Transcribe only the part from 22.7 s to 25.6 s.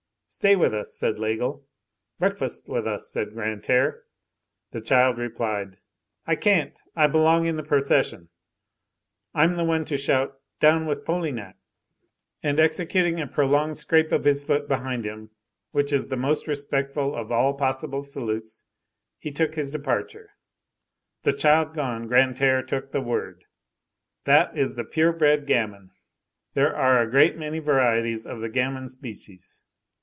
the word:— "That is the pure bred